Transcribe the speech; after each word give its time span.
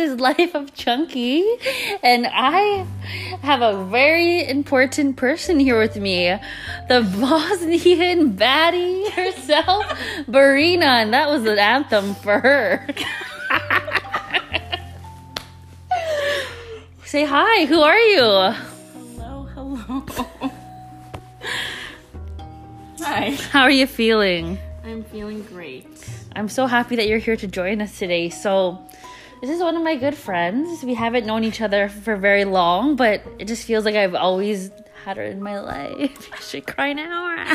Is 0.00 0.18
Life 0.28 0.54
of 0.54 0.72
Chunky, 0.72 1.44
and 2.02 2.26
I 2.26 2.86
have 3.42 3.60
a 3.60 3.84
very 3.84 4.48
important 4.48 5.16
person 5.16 5.60
here 5.60 5.78
with 5.78 5.96
me 5.96 6.28
the 6.88 7.02
Bosnian 7.20 8.32
baddie 8.34 9.10
herself, 9.10 9.84
Barina, 10.26 11.02
and 11.02 11.12
that 11.12 11.28
was 11.28 11.44
an 11.44 11.58
anthem 11.58 12.14
for 12.14 12.38
her. 12.38 12.86
Say 17.04 17.26
hi, 17.26 17.66
who 17.66 17.82
are 17.82 17.98
you? 17.98 18.22
Hello, 18.22 19.42
hello. 19.52 20.02
Hi. 23.00 23.32
How 23.50 23.64
are 23.64 23.70
you 23.70 23.86
feeling? 23.86 24.58
I'm 24.82 25.04
feeling 25.04 25.42
great. 25.42 25.86
I'm 26.34 26.48
so 26.48 26.66
happy 26.66 26.96
that 26.96 27.06
you're 27.06 27.18
here 27.18 27.36
to 27.36 27.46
join 27.46 27.82
us 27.82 27.98
today. 27.98 28.30
So, 28.30 28.82
this 29.40 29.50
is 29.50 29.60
one 29.60 29.76
of 29.76 29.82
my 29.82 29.96
good 29.96 30.14
friends. 30.14 30.82
We 30.82 30.94
haven't 30.94 31.26
known 31.26 31.44
each 31.44 31.60
other 31.60 31.88
for 31.88 32.16
very 32.16 32.44
long, 32.44 32.96
but 32.96 33.22
it 33.38 33.48
just 33.48 33.64
feels 33.64 33.84
like 33.84 33.94
I've 33.94 34.14
always 34.14 34.70
had 35.04 35.16
her 35.16 35.22
in 35.22 35.42
my 35.42 35.58
life. 35.60 36.30
I 36.32 36.38
should 36.40 36.66
cry 36.66 36.92
now. 36.92 37.54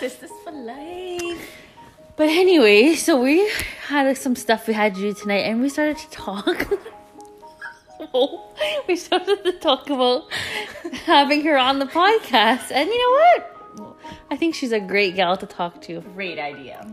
Sisters 0.00 0.30
for 0.44 0.52
life. 0.52 1.50
but 2.16 2.28
anyway, 2.28 2.94
so 2.94 3.20
we 3.20 3.50
had 3.88 4.16
some 4.16 4.34
stuff 4.34 4.66
we 4.66 4.74
had 4.74 4.94
to 4.94 5.00
do 5.00 5.12
tonight, 5.12 5.44
and 5.44 5.60
we 5.60 5.68
started 5.68 5.98
to 5.98 6.10
talk. 6.10 6.72
oh, 8.14 8.50
we 8.88 8.96
started 8.96 9.44
to 9.44 9.52
talk 9.52 9.90
about 9.90 10.24
having 11.04 11.44
her 11.44 11.58
on 11.58 11.78
the 11.80 11.86
podcast, 11.86 12.70
and 12.72 12.88
you 12.88 12.98
know 12.98 13.10
what? 13.10 13.52
I 14.30 14.36
think 14.36 14.54
she's 14.54 14.72
a 14.72 14.80
great 14.80 15.14
gal 15.14 15.36
to 15.36 15.46
talk 15.46 15.82
to. 15.82 16.00
Great 16.00 16.38
idea. 16.38 16.86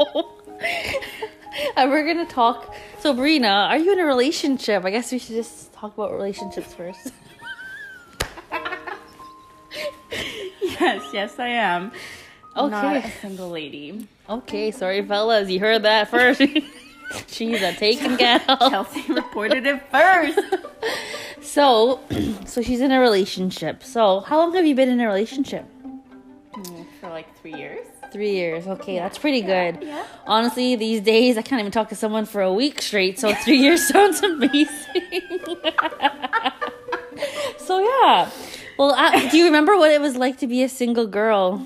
So, 0.00 0.32
and 1.76 1.90
we're 1.90 2.06
gonna 2.06 2.26
talk. 2.26 2.74
So, 3.00 3.14
Brina, 3.14 3.68
are 3.68 3.78
you 3.78 3.92
in 3.92 3.98
a 4.00 4.04
relationship? 4.04 4.84
I 4.84 4.90
guess 4.90 5.12
we 5.12 5.18
should 5.18 5.36
just 5.36 5.72
talk 5.72 5.94
about 5.94 6.12
relationships 6.12 6.74
first. 6.74 7.12
Yes, 10.80 11.02
yes, 11.12 11.38
I 11.38 11.48
am. 11.48 11.92
Not 12.56 12.72
Okay. 12.96 13.06
a 13.06 13.10
single 13.20 13.50
lady. 13.50 14.08
Okay, 14.28 14.70
sorry, 14.70 15.04
fellas, 15.06 15.48
you 15.50 15.60
heard 15.60 15.82
that 15.82 16.08
first. 16.08 16.40
She's 17.28 17.60
a 17.62 17.72
taken 17.74 18.16
gal. 18.16 18.40
Chelsea 18.70 19.04
reported 19.12 19.66
it 19.66 19.82
first. 19.90 20.38
So, 21.42 22.00
so 22.46 22.62
she's 22.62 22.80
in 22.80 22.92
a 22.92 23.00
relationship. 23.00 23.82
So, 23.82 24.20
how 24.20 24.38
long 24.38 24.54
have 24.54 24.64
you 24.64 24.74
been 24.74 24.88
in 24.88 25.00
a 25.00 25.06
relationship? 25.06 25.64
Mm, 26.54 26.86
For 27.00 27.10
like 27.10 27.36
three 27.40 27.54
years. 27.54 27.86
Three 28.12 28.32
years. 28.32 28.66
Okay, 28.66 28.98
that's 28.98 29.18
pretty 29.18 29.40
good. 29.40 29.78
yeah. 29.82 30.04
Honestly, 30.26 30.74
these 30.76 31.00
days 31.00 31.38
I 31.38 31.42
can't 31.42 31.60
even 31.60 31.70
talk 31.70 31.88
to 31.90 31.94
someone 31.94 32.24
for 32.26 32.42
a 32.42 32.52
week 32.52 32.82
straight. 32.82 33.18
So 33.20 33.32
three 33.34 33.58
years 33.58 33.86
sounds 33.86 34.20
amazing. 34.22 35.38
so 37.58 37.78
yeah. 37.78 38.30
Well, 38.78 38.92
uh, 38.92 39.28
do 39.30 39.36
you 39.38 39.44
remember 39.44 39.76
what 39.76 39.90
it 39.92 40.00
was 40.00 40.16
like 40.16 40.38
to 40.38 40.46
be 40.46 40.62
a 40.62 40.68
single 40.68 41.06
girl? 41.06 41.64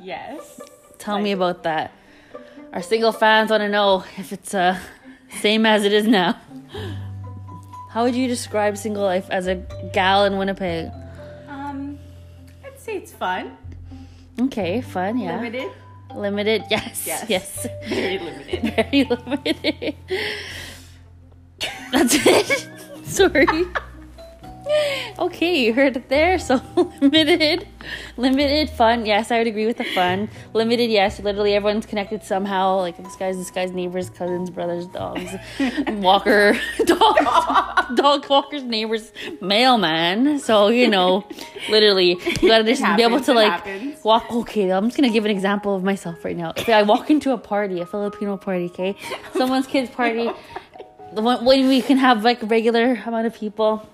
Yes. 0.00 0.60
Tell 0.98 1.18
me 1.18 1.32
about 1.32 1.62
that. 1.64 1.92
Our 2.72 2.82
single 2.82 3.12
fans 3.12 3.50
want 3.50 3.62
to 3.62 3.68
know 3.68 4.04
if 4.18 4.32
it's 4.32 4.54
uh 4.54 4.78
same 5.40 5.66
as 5.66 5.84
it 5.84 5.92
is 5.92 6.06
now. 6.06 6.38
How 7.90 8.04
would 8.04 8.14
you 8.14 8.28
describe 8.28 8.76
single 8.76 9.02
life 9.02 9.28
as 9.30 9.46
a 9.46 9.56
gal 9.92 10.24
in 10.26 10.36
Winnipeg? 10.36 10.90
Um, 11.48 11.98
I'd 12.64 12.78
say 12.78 12.96
it's 12.98 13.12
fun. 13.12 13.56
Okay, 14.40 14.80
fun, 14.80 15.18
yeah. 15.18 15.36
Limited. 15.36 15.70
Limited, 16.14 16.64
yes, 16.70 17.06
Yes. 17.06 17.24
yes. 17.28 17.66
Very 17.88 18.18
limited. 18.18 18.62
Very 18.76 19.04
limited. 19.04 19.94
That's 21.92 22.14
it. 22.26 22.68
Sorry. 23.04 23.46
Okay, 25.18 25.64
you 25.64 25.72
heard 25.72 25.96
it 25.96 26.10
there. 26.10 26.38
So 26.38 26.60
limited, 27.00 27.66
limited 28.18 28.68
fun. 28.68 29.06
Yes, 29.06 29.30
I 29.30 29.38
would 29.38 29.46
agree 29.46 29.64
with 29.64 29.78
the 29.78 29.84
fun. 29.84 30.28
Limited, 30.52 30.90
yes. 30.90 31.18
Literally, 31.20 31.54
everyone's 31.54 31.86
connected 31.86 32.22
somehow. 32.22 32.76
Like 32.76 33.02
this 33.02 33.16
guy's 33.16 33.38
this 33.38 33.50
guy's 33.50 33.72
neighbors, 33.72 34.10
cousins, 34.10 34.50
brothers, 34.50 34.86
dogs, 34.88 35.34
walker, 35.88 36.58
dog, 36.84 37.16
dog 37.96 38.28
walkers, 38.28 38.62
neighbors, 38.62 39.10
mailman. 39.40 40.38
So 40.38 40.68
you 40.68 40.86
know, 40.88 41.24
literally, 41.70 42.18
you 42.42 42.48
gotta 42.48 42.64
just 42.64 42.82
be 42.96 43.02
able 43.02 43.22
to 43.22 43.32
like 43.32 43.50
happens. 43.50 43.87
Walk. 44.04 44.30
Okay, 44.30 44.70
I'm 44.70 44.86
just 44.86 44.96
gonna 44.96 45.10
give 45.12 45.24
an 45.24 45.30
example 45.30 45.74
of 45.74 45.82
myself 45.84 46.24
right 46.24 46.36
now. 46.36 46.52
If 46.56 46.68
I 46.68 46.82
walk 46.82 47.10
into 47.10 47.32
a 47.32 47.38
party, 47.38 47.80
a 47.80 47.86
Filipino 47.86 48.36
party, 48.36 48.66
okay, 48.66 48.96
someone's 49.34 49.66
kid's 49.66 49.90
party, 49.90 50.30
the 51.12 51.22
one 51.22 51.44
when 51.44 51.68
we 51.68 51.80
can 51.82 51.96
have 51.98 52.24
like 52.24 52.38
regular 52.42 53.00
amount 53.06 53.26
of 53.26 53.34
people, 53.34 53.88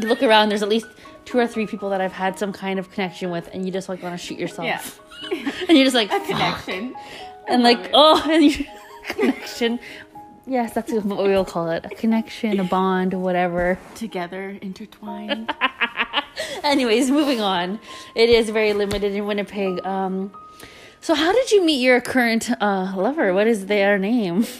you 0.00 0.08
look 0.08 0.22
around. 0.22 0.48
There's 0.48 0.62
at 0.62 0.68
least 0.68 0.86
two 1.24 1.38
or 1.38 1.46
three 1.46 1.66
people 1.66 1.90
that 1.90 2.00
I've 2.00 2.12
had 2.12 2.38
some 2.38 2.52
kind 2.52 2.78
of 2.78 2.90
connection 2.90 3.30
with, 3.30 3.48
and 3.52 3.64
you 3.66 3.72
just 3.72 3.88
like 3.88 4.02
want 4.02 4.18
to 4.18 4.24
shoot 4.24 4.38
yourself. 4.38 4.66
Yeah. 4.66 4.80
and 5.68 5.76
you're 5.76 5.84
just 5.84 5.96
like 5.96 6.08
A 6.10 6.18
"Fuck." 6.20 6.26
connection. 6.28 6.94
and 7.48 7.62
like 7.62 7.78
it. 7.78 7.90
oh, 7.94 8.22
and 8.30 8.44
you 8.44 8.64
connection. 9.08 9.80
Yes, 10.48 10.74
that's 10.74 10.92
what 10.92 11.04
we'll 11.04 11.44
call 11.44 11.70
it. 11.70 11.84
A 11.84 11.88
connection, 11.88 12.60
a 12.60 12.64
bond, 12.64 13.12
whatever. 13.14 13.78
Together, 13.96 14.56
intertwined. 14.62 15.52
Anyways, 16.62 17.10
moving 17.10 17.40
on. 17.40 17.80
It 18.14 18.28
is 18.28 18.50
very 18.50 18.72
limited 18.72 19.14
in 19.14 19.26
Winnipeg. 19.26 19.84
Um, 19.84 20.32
so 21.00 21.14
how 21.14 21.32
did 21.32 21.52
you 21.52 21.64
meet 21.64 21.80
your 21.80 22.00
current 22.00 22.50
uh, 22.60 22.92
lover? 22.96 23.32
What 23.32 23.46
is 23.46 23.66
their 23.66 23.98
name? 23.98 24.46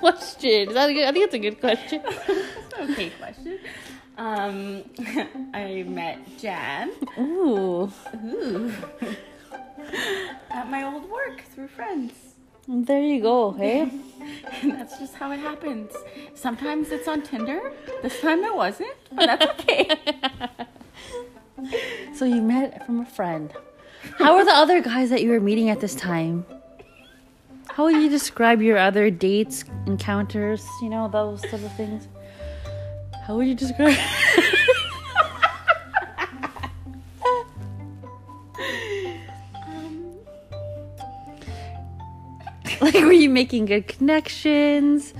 question. 0.00 0.68
Is 0.68 0.74
that 0.74 0.90
a 0.90 0.94
good? 0.94 1.04
I 1.04 1.12
think 1.12 1.24
it's 1.26 1.34
a 1.34 1.38
good 1.38 1.60
question. 1.60 2.02
okay, 2.80 3.10
question. 3.10 3.58
Um, 4.16 4.82
I 5.54 5.84
met 5.86 6.18
Jan 6.38 6.92
Ooh, 7.18 7.90
ooh, 8.22 8.72
at 10.50 10.68
my 10.68 10.82
old 10.82 11.08
work 11.08 11.42
through 11.54 11.68
friends. 11.68 12.12
there 12.68 13.00
you 13.02 13.22
go. 13.22 13.52
Hey, 13.52 13.90
And 14.62 14.72
that's 14.72 14.98
just 14.98 15.14
how 15.14 15.30
it 15.32 15.38
happens. 15.38 15.92
Sometimes 16.34 16.90
it's 16.90 17.08
on 17.08 17.22
Tinder. 17.22 17.72
This 18.02 18.20
time 18.20 18.44
it 18.44 18.54
wasn't, 18.54 18.94
but 19.12 19.26
that's 19.26 19.46
okay. 19.46 19.98
so 22.14 22.24
you 22.24 22.42
met 22.42 22.84
from 22.84 23.00
a 23.00 23.06
friend. 23.06 23.52
How 24.18 24.36
were 24.36 24.44
the 24.44 24.52
other 24.54 24.80
guys 24.82 25.10
that 25.10 25.22
you 25.22 25.30
were 25.30 25.40
meeting 25.40 25.70
at 25.70 25.80
this 25.80 25.94
time? 25.94 26.44
How 27.68 27.84
would 27.84 27.96
you 27.96 28.08
describe 28.08 28.60
your 28.60 28.76
other 28.76 29.10
dates, 29.10 29.64
encounters? 29.86 30.66
You 30.82 30.90
know 30.90 31.08
those 31.08 31.40
sort 31.48 31.62
of 31.62 31.74
things. 31.76 32.08
How 33.26 33.36
would 33.36 33.46
you 33.46 33.54
describe? 33.54 33.96
Like, 42.94 43.04
were 43.04 43.12
you 43.12 43.30
making 43.30 43.66
good 43.66 43.86
connections 43.86 45.14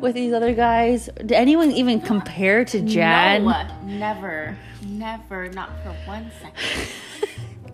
with 0.00 0.14
these 0.14 0.32
other 0.32 0.52
guys? 0.52 1.08
Did 1.16 1.32
anyone 1.32 1.70
even 1.70 2.00
compare 2.00 2.64
to 2.66 2.80
Jan? 2.82 3.44
No, 3.44 3.66
never, 3.84 4.56
never, 4.86 5.48
not 5.48 5.70
for 5.82 5.90
one 6.06 6.30
second. 6.40 6.88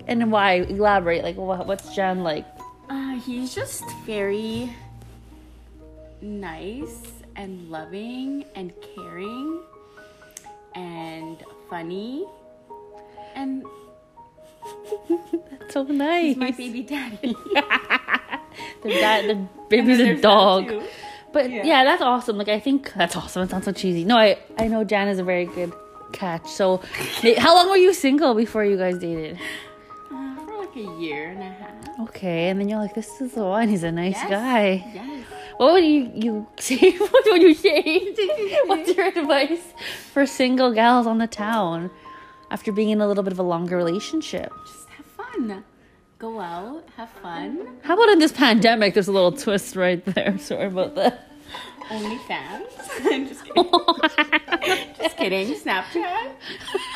And 0.06 0.32
why? 0.32 0.55
Elaborate. 0.55 1.23
Like, 1.23 1.37
what's 1.37 1.94
Jan 1.94 2.25
like? 2.25 2.44
Uh, 2.88 3.20
he's 3.20 3.55
just 3.55 3.85
very 4.05 4.75
nice 6.20 7.06
and 7.37 7.70
loving 7.70 8.44
and 8.56 8.73
caring 8.96 9.61
and 10.75 11.37
funny 11.69 12.26
and 13.37 13.64
That's 15.08 15.75
so 15.75 15.85
nice. 15.85 16.25
he's 16.25 16.37
my 16.37 16.50
baby 16.50 16.82
daddy. 16.82 17.37
Their 18.83 18.93
dad, 19.01 19.29
the 19.29 19.49
baby's 19.69 20.01
a 20.01 20.21
dog. 20.21 20.73
But 21.33 21.51
yeah. 21.51 21.65
Yeah. 21.65 21.85
that's 21.85 22.03
awesome. 22.03 22.37
Like, 22.39 22.49
I 22.49 22.59
think 22.61 22.93
that's 22.95 23.17
awesome. 23.17 23.43
It 23.43 23.51
sounds 23.51 23.65
so 23.65 23.73
cheesy. 23.73 24.05
No, 24.05 24.17
I, 24.17 24.39
I 24.59 24.67
know 24.69 24.83
Jan 24.85 25.09
is 25.09 25.19
a 25.19 25.25
very 25.25 25.47
good 25.47 25.73
catch. 26.12 26.49
So, 26.49 26.79
how 27.39 27.55
long 27.55 27.69
were 27.71 27.77
you 27.77 27.93
single 27.95 28.35
before 28.35 28.65
you 28.65 28.77
guys 28.77 28.99
dated? 28.99 29.39
Uh, 30.12 30.37
for 30.45 30.59
like 30.59 30.75
a 30.77 31.01
year 31.01 31.29
and 31.31 31.41
a 31.41 31.45
half. 31.45 32.01
Okay, 32.09 32.49
and 32.49 32.59
then 32.61 32.69
you're 32.69 32.79
like, 32.81 32.95
this 32.95 33.21
is 33.21 33.35
the 33.35 33.45
one. 33.45 33.69
He's 33.69 33.83
a 33.85 33.93
nice 33.93 34.15
Yes. 34.17 34.31
guy. 34.31 34.91
Yes. 34.95 35.27
What 35.59 35.73
would 35.75 35.85
you 35.85 36.11
you 36.15 36.47
say? 36.59 36.91
What 36.97 37.25
would 37.27 37.43
you 37.43 37.55
say? 37.55 38.15
What's 38.67 38.97
your 38.97 39.06
advice 39.09 39.61
for 40.13 40.25
single 40.27 40.73
gals 40.73 41.06
on 41.06 41.19
the 41.19 41.27
town 41.27 41.91
after 42.51 42.73
being 42.73 42.89
in 42.91 43.01
a 43.03 43.06
little 43.06 43.23
bit 43.23 43.33
of 43.35 43.39
a 43.39 43.43
longer 43.43 43.77
relationship? 43.77 44.51
Just 44.67 44.89
have 44.89 45.05
fun. 45.06 45.63
Go 46.20 46.38
out, 46.38 46.84
have 46.99 47.08
fun. 47.08 47.78
How 47.81 47.94
about 47.94 48.11
in 48.11 48.19
this 48.19 48.31
pandemic? 48.31 48.93
There's 48.93 49.08
a 49.08 49.12
little 49.12 49.32
twist 49.32 49.75
right 49.75 50.05
there. 50.05 50.37
Sorry 50.38 50.67
about 50.67 50.94
that. 50.96 51.31
OnlyFans. 51.88 52.67
I'm 53.11 53.26
just 53.26 53.43
kidding. 53.43 53.70
just 54.99 55.17
kidding. 55.17 55.55
Snapchat. 55.55 56.32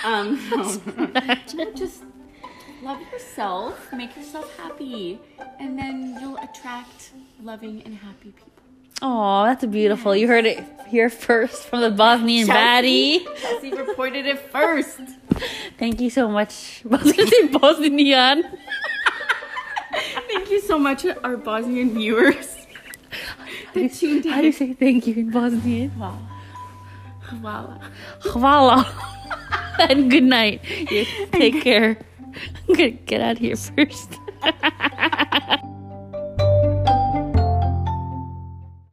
Um, 0.04 0.38
no. 0.50 1.72
just 1.72 2.02
love 2.82 3.00
yourself, 3.10 3.90
make 3.94 4.14
yourself 4.14 4.54
happy, 4.58 5.18
and 5.58 5.78
then 5.78 6.18
you'll 6.20 6.36
attract 6.36 7.12
loving 7.42 7.82
and 7.86 7.94
happy 7.94 8.30
people. 8.32 8.52
Oh, 9.00 9.44
that's 9.44 9.64
beautiful. 9.64 10.14
You 10.14 10.28
heard 10.28 10.44
it 10.44 10.62
here 10.86 11.08
first 11.08 11.62
from 11.62 11.80
the 11.80 11.90
Bosnian 11.90 12.46
baddie. 12.46 13.24
Chelsea 13.40 13.72
reported 13.72 14.26
it 14.26 14.38
first. 14.52 15.00
Thank 15.78 16.02
you 16.02 16.10
so 16.10 16.28
much. 16.28 16.82
Bosnian. 16.84 18.44
Thank 20.34 20.50
you 20.50 20.60
so 20.60 20.78
much, 20.80 21.06
our 21.22 21.36
Bosnian 21.36 21.94
viewers. 21.94 22.56
that 23.72 23.92
tuned 23.92 24.24
How 24.24 24.40
do 24.40 24.48
you 24.48 24.52
say 24.52 24.72
thank 24.72 25.06
you 25.06 25.14
in 25.14 25.30
Bosnian? 25.30 25.96
Wow. 25.96 26.18
Wow. 27.40 27.80
Hvala. 28.20 28.84
and 29.78 30.10
good 30.10 30.24
night. 30.24 30.60
You 30.90 31.06
take 31.30 31.62
care. 31.62 31.96
I'm 32.68 32.74
gonna 32.74 32.90
get 32.90 33.20
out 33.20 33.36
of 33.36 33.38
here 33.38 33.54
first. 33.54 34.18